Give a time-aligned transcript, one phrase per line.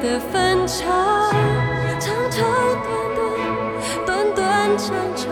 [0.00, 0.84] 的分岔
[1.98, 2.44] 长长
[2.84, 2.86] 短
[3.16, 5.26] 短短短长长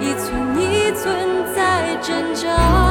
[0.00, 2.85] 一寸一寸在挣扎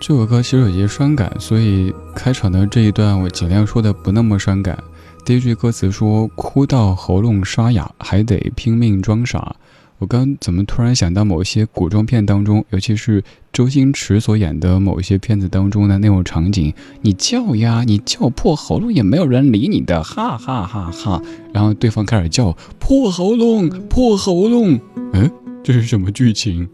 [0.00, 4.82] 这首歌其实有些伤感，所以开场的这一段我尽量说的不那么伤感。
[5.26, 9.54] 第一句歌词说：“哭到喉咙沙哑，还得拼命装傻。
[9.98, 16.72] 我刚怎么突然想到某些古装片当中，尤其是周星驰所演的某一些片子当中的那种场景？
[17.02, 21.22] 你叫呀，你叫破喉咙也没有人理你的，哈哈哈哈！
[21.52, 24.80] 然后对方开始叫破喉咙，破喉咙。
[25.12, 25.30] 嗯，
[25.62, 26.66] 这是什么剧情？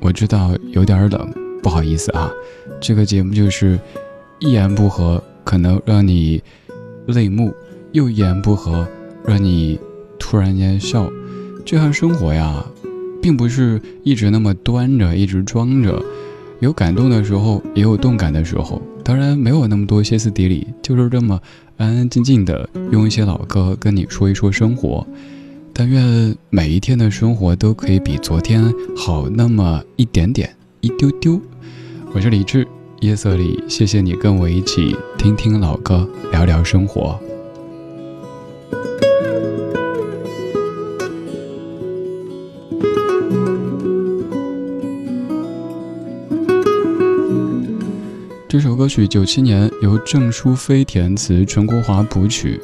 [0.00, 2.30] 我知道有点冷，不好意思啊。
[2.80, 3.78] 这个节目就是
[4.38, 6.42] 一言不合可能让你
[7.06, 7.54] 泪目，
[7.92, 8.86] 又一言不合
[9.24, 9.78] 让你。
[10.18, 11.08] 突然间笑，
[11.64, 12.64] 这样生活呀，
[13.20, 16.02] 并不是一直那么端着，一直装着，
[16.58, 18.80] 有感动的时候，也有动感的时候。
[19.04, 21.38] 当然没有那么多歇斯底里，就是这么
[21.76, 25.06] 安安静静的用一些老歌跟你说一说生活。
[25.78, 31.38] 但愿每一天的生活都可以比昨天好那么一点点，一丢丢。
[32.14, 32.66] 我是李志，
[33.00, 37.20] 夜色里，谢谢你跟我一起听听老歌，聊聊生活。
[48.48, 52.58] 这首歌曲九七年由郑淑飞填词，陈国华谱曲。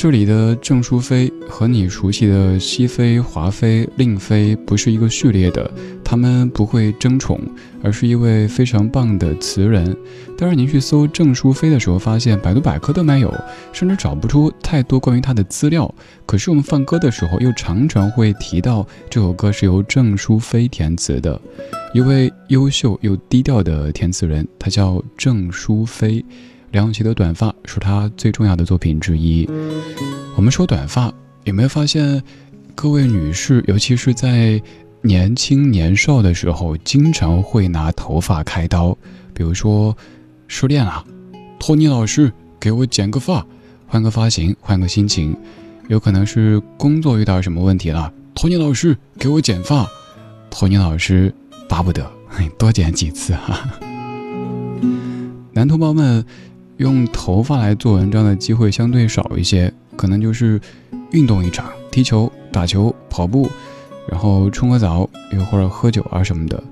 [0.00, 5.70] 这里的郑淑妃和你熟悉的熹妃、华妃、令妃不是一个序列的，
[6.02, 7.38] 他们不会争宠，
[7.82, 9.94] 而是一位非常棒的词人。
[10.38, 13.30] 但是您去搜郑淑妃的时候，发现百度百科都没有，
[13.74, 15.94] 甚至找不出太多关于她的资料。
[16.24, 21.38] 可是我们放歌的时候，又常常会提到这首歌是由郑淑妃填词的，
[21.92, 26.24] 一位优秀又低调的填词人，她叫郑淑妃。
[26.70, 29.48] 梁咏琪的短发是她最重要的作品之一。
[30.36, 31.12] 我们说短发，
[31.44, 32.22] 有没有发现，
[32.76, 34.62] 各位女士，尤其是在
[35.02, 38.96] 年轻年少的时候，经常会拿头发开刀？
[39.34, 39.96] 比如说，
[40.46, 41.04] 失恋了，
[41.58, 43.44] 托尼老师给我剪个发，
[43.88, 45.34] 换个发型，换个心情；
[45.88, 49.88] 有可能是工作遇到什么问题了，托尼老师给我剪发，
[50.50, 51.34] 托尼老师
[51.68, 52.08] 巴不得
[52.56, 53.68] 多剪几次哈。
[55.52, 56.24] 男同胞们。
[56.80, 60.58] 用头发来做文章的机会相对少一些，可能就是
[61.12, 63.50] 运动一场，踢球、打球、跑步，
[64.08, 66.62] 然后冲个澡，又或者喝酒啊什么的。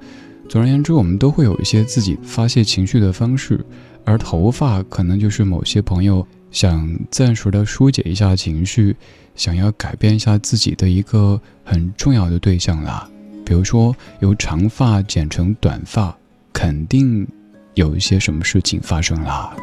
[0.48, 3.62] 总而言之，我们都会有一些自己发泄情绪的方式，
[4.06, 8.96] 而头发可能就是某些朋友想暂时的疏解一下情绪，
[9.34, 13.06] 想要改变一下自己的一个很重要的对象啦。
[13.44, 16.16] 比如说，由长发剪成短发，
[16.50, 17.28] 肯定
[17.74, 19.54] 有一些什么事情发生啦。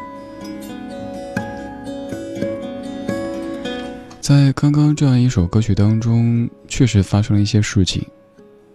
[4.26, 8.04] 在刚刚这样一首歌曲当中，确实发生了一些事情。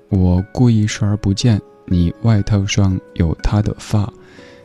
[0.07, 4.09] 我故意视而不见，你外套上有他的发，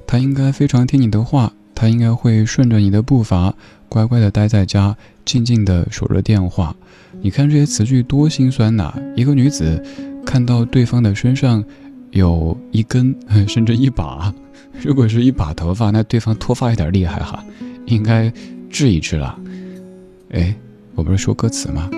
[0.07, 3.53] 他应该非常听你的话，他应该会顺着你的步伐，
[3.89, 6.73] 乖乖的待在家，静静的守着电话。
[7.21, 8.97] 你看这些词句多心酸呐！
[9.17, 9.85] 一个女子
[10.25, 11.65] 看到对方的身上
[12.13, 13.13] 有一根，
[13.49, 14.33] 甚至一把，
[14.85, 17.45] 如果是一把头发，那对方脱发有点厉害哈，
[17.87, 18.33] 应该
[18.71, 19.37] 治一治了。
[20.31, 20.55] 哎。
[20.97, 21.91] 我不是说歌词吗？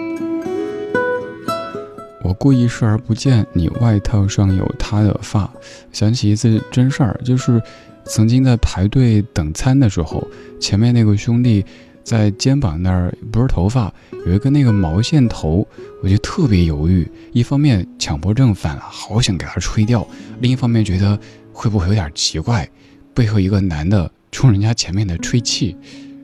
[2.25, 5.49] 我故意视而不见，你外套上有他的发。
[5.93, 7.63] 想起一次真事儿，就是
[8.05, 10.27] 曾经在排队等餐的时候，
[10.61, 11.65] 前面那个兄弟
[12.03, 13.91] 在肩膀那儿不是头发，
[14.27, 15.67] 有一个那个毛线头，
[16.03, 17.09] 我就特别犹豫。
[17.33, 20.03] 一方面强迫症犯了，好想给他吹掉；
[20.41, 21.19] 另一方面觉得
[21.53, 22.69] 会不会有点奇怪，
[23.15, 25.77] 背后一个男的冲人家前面的吹气。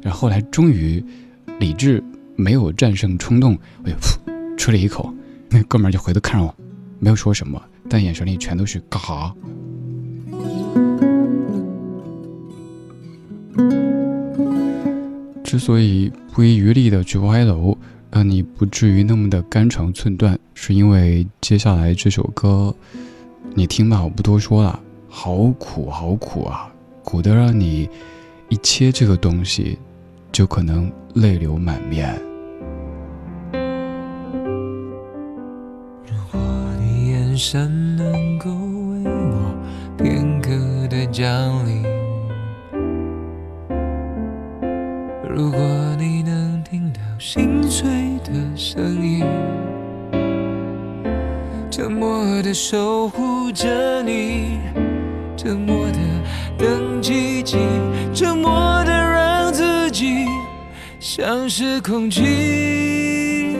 [0.02, 1.02] 然后来终于
[1.61, 2.02] 理智。
[2.37, 4.19] 没有战胜冲动，我就噗
[4.57, 5.12] 吹了一口，
[5.50, 6.55] 那哥们儿就回头看着我，
[6.99, 9.35] 没有说什么，但眼神里全都是嘎。
[15.45, 17.76] 之所以不遗余力的去歪楼，
[18.11, 22.75] 让你不至于那么的肝肠寸断，是因为接下来这首歌，
[23.55, 26.73] 你听吧，我不多说了，好苦好苦啊，
[27.05, 27.88] 苦的让你
[28.49, 29.79] 一切这个东西。
[30.35, 32.12] 就可能泪流满面。
[36.05, 36.41] 如果
[36.81, 39.55] 你眼神能够为我
[39.97, 40.50] 片刻
[40.88, 41.31] 的降
[41.64, 41.85] 临，
[45.31, 45.61] 如果
[46.00, 49.25] 你能听到心碎的声音，
[51.71, 54.59] 沉默的守护着你，
[55.37, 55.99] 沉默的
[56.59, 57.57] 等奇迹，
[58.12, 58.50] 沉默
[58.84, 58.84] 的。
[61.06, 63.58] 像是空气，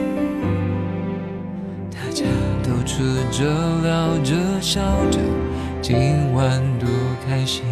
[1.91, 2.25] 大家
[2.63, 3.45] 都吃着、
[3.83, 5.19] 聊着、笑着，
[5.79, 6.89] 今晚多
[7.23, 7.63] 开心。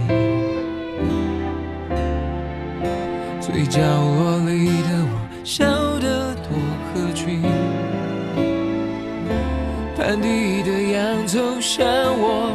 [3.41, 5.65] 最角落里的我，笑
[5.99, 6.55] 得多
[6.93, 7.41] 合群。
[9.97, 11.83] 盘底的洋葱像
[12.15, 12.51] 我，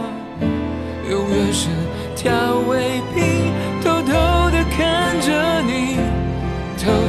[1.11, 1.69] 永远是
[2.15, 2.88] 调味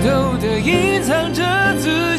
[0.01, 1.43] 偷偷的隐藏着
[1.77, 2.17] 自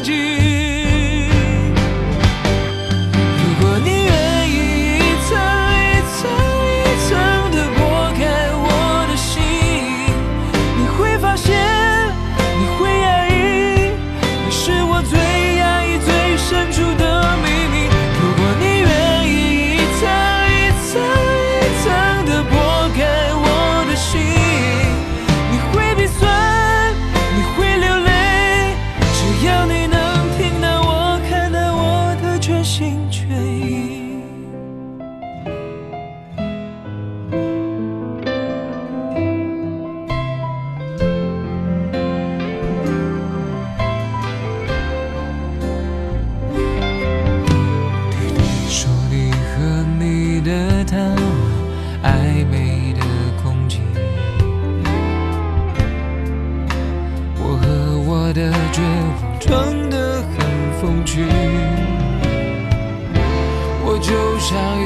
[64.53, 64.80] 有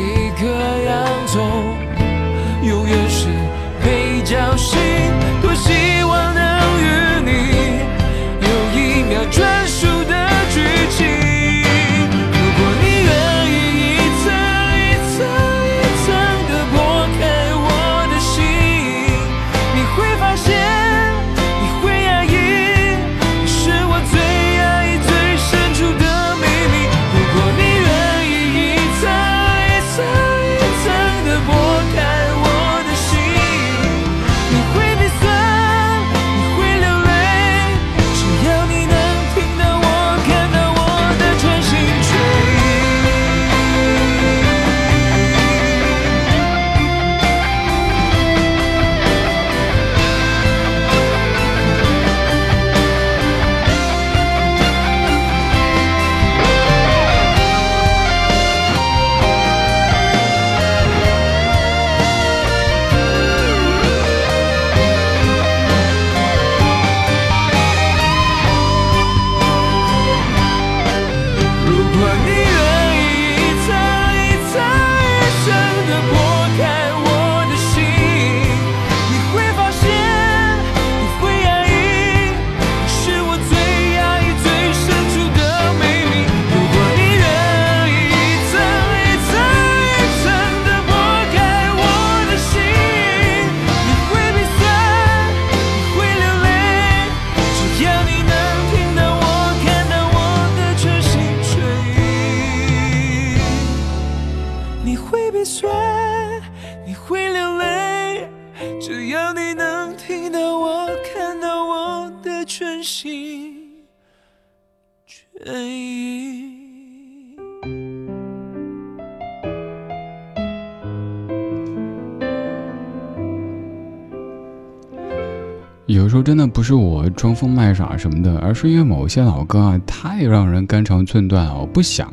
[126.15, 131.59] 说真的不是我装疯卖傻什么的，而是因为某些老歌啊，太让人肝肠寸断了。
[131.59, 132.09] 我不想，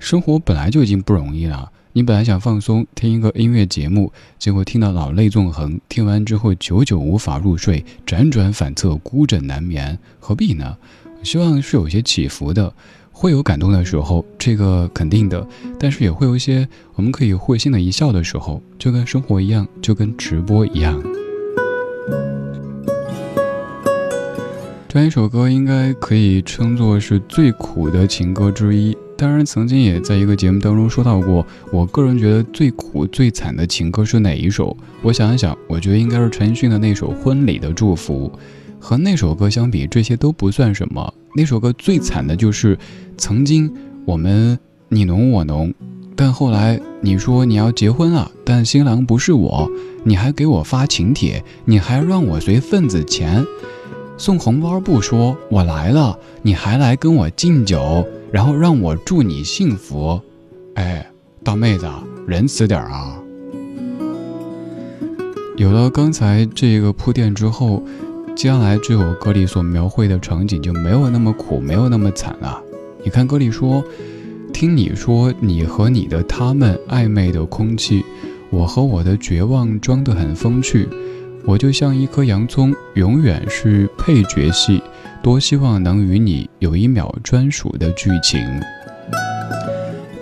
[0.00, 1.70] 生活本来就已经不容易了。
[1.92, 10.76] 你本来想放松，听一个音乐节目，结果听到老泪纵横，听完之后久久无法入睡，辗转反侧，孤枕难眠，何必呢？
[11.22, 12.74] 希望是有些起伏的，
[13.12, 15.46] 会有感动的时候，这个肯定的，
[15.78, 21.00] 但是也会有一些我们可以会心的一笑的时候，就跟生活一样，就跟直播一样。
[24.96, 28.96] 这一首歌应该可以称作是最苦的情歌之一。
[29.14, 34.74] 当然，曾经也在一个节目当中说到过，我个人觉得最苦最惨的情歌是哪一首？
[35.02, 38.32] 我想一想，我觉得应该是陈奕迅的那首《婚礼的祝福》。
[38.80, 41.12] 和那首歌相比，这些都不算什么。
[41.34, 42.78] 那首歌最惨的就是，
[43.18, 43.70] 曾经
[44.06, 45.74] 我们你侬我侬，
[46.16, 49.70] 但后来你说你要结婚了，但新郎不是我，
[50.04, 53.44] 你还给我发请帖，你还让我随份子钱。
[54.18, 60.18] 送红包不说，我来了，你还来跟我敬酒，然后让我祝你幸福。
[60.74, 61.06] 哎，
[61.44, 61.86] 大妹子，
[62.26, 63.20] 仁慈点啊！
[65.56, 67.82] 有了刚才这个铺垫之后，
[68.34, 72.58] 接下来这首歌里所描绘的场景就没有那么苦，没有那么惨了。
[73.04, 73.84] 你看歌里说
[74.50, 78.02] ：“听你说，你和你的他们暧昧的空气，
[78.48, 80.88] 我和我的绝望装得很风趣。”
[81.46, 84.82] 我就像一颗洋葱，永远是配角戏。
[85.22, 88.40] 多希望能与你有一秒专属的剧情。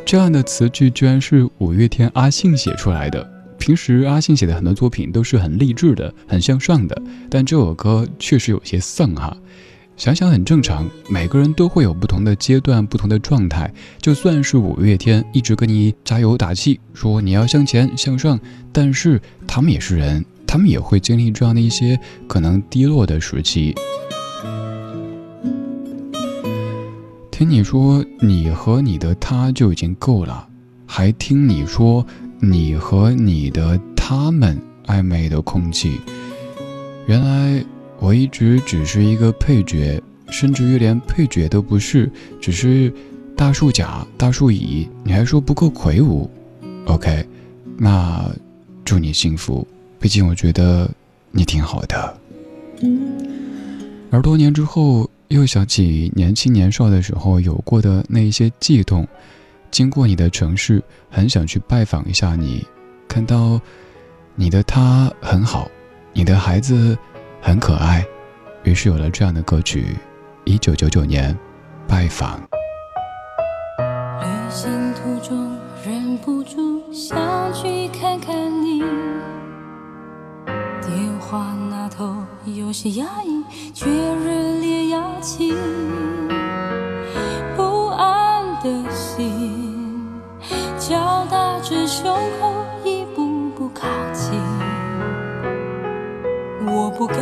[0.04, 3.26] 这样的词句居然是五月天阿信写出来的。
[3.58, 9.34] 平时阿信写的很多作品都是很励志的、很向上的，但这首歌确实有些丧哈。
[9.96, 13.72] 想想很正常，每个人都会有不同的阶段、不同的状态。
[13.98, 18.38] 就算是五月天一直跟你加油打气，说你要向前向上，
[18.72, 20.24] 但是他们也是人，
[20.54, 23.74] 他们也会经历这样的一些可能低落的时期。
[27.28, 30.46] 听你说你和你的他就已经够了，
[30.86, 32.06] 还听你说
[32.38, 34.56] 你和你的他们
[34.86, 36.00] 暧昧的空气，
[37.08, 37.64] 原来。
[37.98, 42.08] 我一直只是一个配角，甚至于连配角都不是，
[42.40, 42.92] 只是
[43.36, 46.30] 大树甲、大树乙，你还说不够魁梧
[46.86, 47.26] ？OK，
[47.76, 48.30] 那
[48.84, 49.66] 祝你幸福。
[50.04, 50.86] 毕竟我觉得
[51.30, 52.14] 你挺好的。
[54.10, 59.08] 而多年之后，又想起年轻年少的时候有过的那一些悸动，
[59.70, 62.62] 经过你的城市，很想去拜访一下你，
[63.08, 63.58] 看到
[64.34, 65.70] 你的他很好，
[66.12, 66.94] 你的孩子。
[67.40, 68.04] 很可爱，
[68.62, 69.96] 于是有了这样的歌曲。
[70.44, 71.34] 一九九九年，
[71.88, 72.38] 拜访。
[74.20, 77.16] 旅行途中忍不住想
[77.54, 78.43] 去看看，
[81.34, 82.14] 话那头
[82.44, 85.52] 有些压抑，却热烈邀请。
[87.56, 89.74] 不安的心
[90.78, 94.40] 敲打着胸口，一步步靠近。
[96.66, 97.18] 我不敢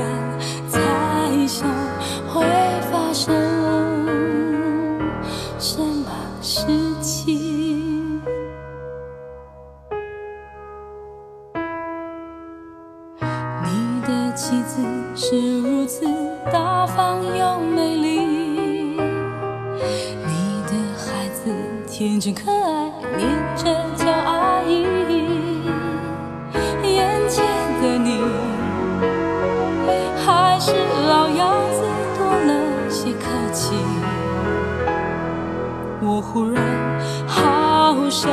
[15.14, 16.07] 是如此
[16.50, 18.21] 大方又美丽，
[20.26, 21.54] 你的孩子
[21.87, 23.64] 天真可爱，念着
[23.97, 24.87] 叫阿姨。
[26.85, 27.44] 眼前
[27.81, 28.20] 的你
[30.25, 30.53] 还。
[30.64, 30.70] 是
[31.09, 31.83] 老样子，
[32.16, 33.75] 多了些客气。
[36.01, 36.62] 我忽然
[37.27, 38.31] 好想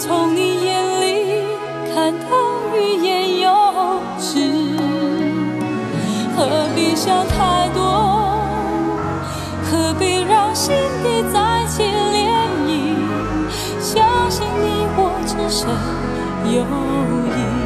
[0.00, 1.44] 从你眼里
[1.92, 2.26] 看到
[2.74, 3.46] 欲言又
[4.18, 4.40] 止。
[6.34, 6.38] 何
[6.74, 8.40] 必想太多？
[9.62, 12.16] 何必让心底再起涟
[12.66, 12.70] 漪？
[13.78, 15.68] 相信你我只剩
[16.50, 16.64] 友
[17.36, 17.59] 谊。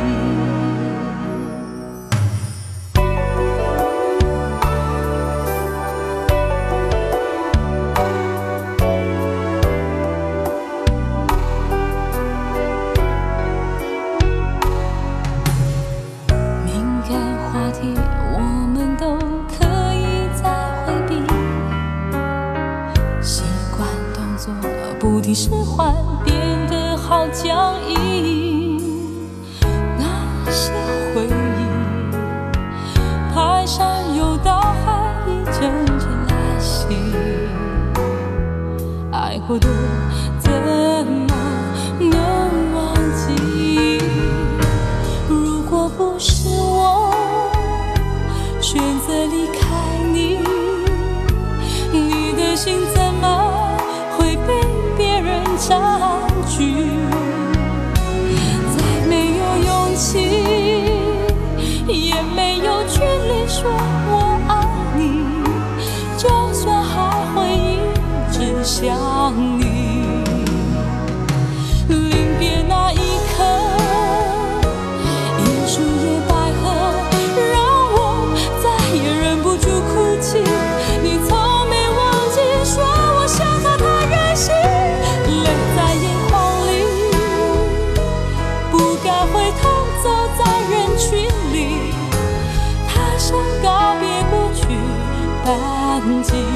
[96.06, 96.53] 安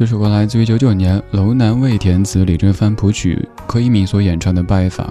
[0.00, 5.06] 这首歌来自于九九年楼南未填词、李正帆谱曲、柯一敏所演唱的《拜访》。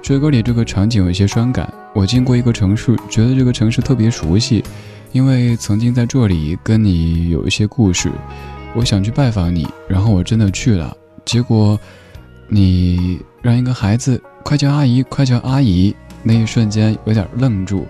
[0.00, 1.70] 这歌里这个场景有些伤感。
[1.94, 4.64] 我经过一个城市，觉得这个城市特别熟悉，
[5.12, 8.10] 因为曾经在这里跟你有一些故事。
[8.74, 11.78] 我想去拜访你，然后我真的去了，结果
[12.48, 17.84] 你让一个孩子快叫阿姨，快叫阿姨，那一瞬间有点愣住，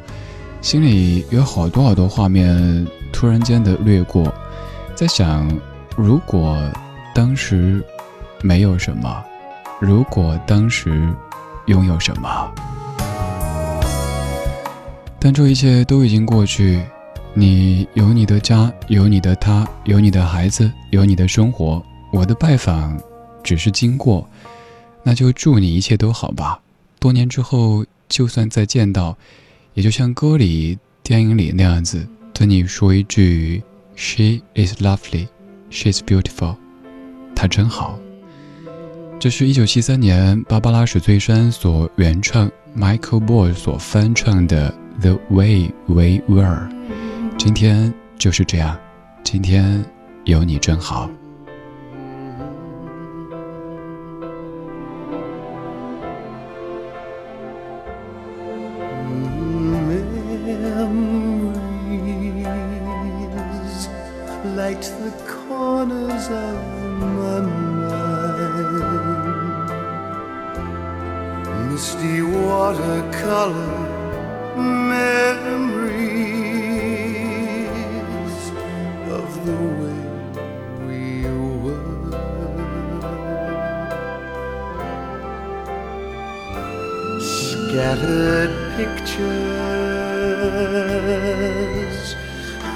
[0.60, 4.34] 心里有好多好多画面突然间的掠过，
[4.96, 5.48] 在想。
[6.02, 6.58] 如果
[7.14, 7.84] 当时
[8.40, 9.22] 没有什么，
[9.78, 11.14] 如果当时
[11.66, 12.50] 拥有什么，
[15.18, 16.82] 但这一切都已经过去。
[17.34, 21.84] 你有你的家，有你的他，有你的孩子，有你的生活。
[22.14, 22.98] 我的拜访
[23.42, 24.26] 只是经过，
[25.02, 26.58] 那就祝你一切都好吧。
[26.98, 29.14] 多年之后，就算再见到，
[29.74, 33.62] 也就像歌里、电影里那样子，对你说一句
[33.96, 35.28] ：“She is lovely。”
[35.70, 36.56] She's beautiful，
[37.35, 37.98] 她真好。
[39.18, 46.68] 这是一九七三年芭芭拉史翠珊所原创，Michael b o y 所翻唱的《The Way We Were》。
[47.38, 48.78] 今天就是这样，
[49.22, 49.85] 今天
[50.24, 51.11] 有你真好。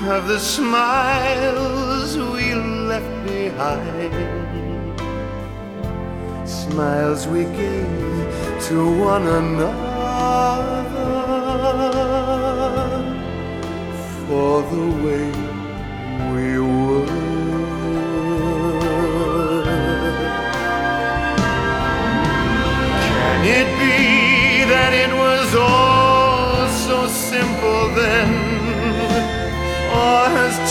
[0.02, 4.12] Of the smiles we left behind,
[6.48, 9.72] smiles we gave to one another
[14.26, 15.30] for the way
[16.33, 17.07] we were.
[23.02, 24.24] Can it be?
[24.66, 25.83] that it was all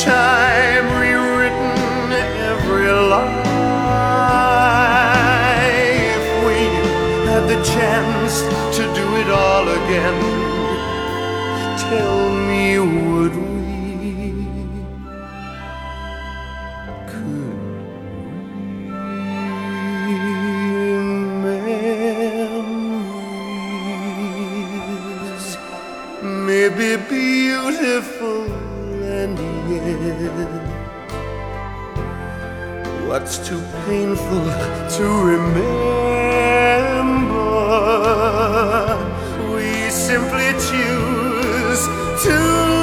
[0.03, 2.11] time rewritten
[2.51, 3.31] every lie?
[6.15, 6.57] If we
[7.29, 8.33] had the chance
[8.77, 10.19] to do it all again,
[11.87, 13.63] tell me, would we?
[17.07, 17.63] Could
[26.77, 28.62] be beautiful
[33.07, 34.45] what's too painful
[34.89, 35.63] to remember?
[39.55, 41.87] We simply choose
[42.23, 42.82] to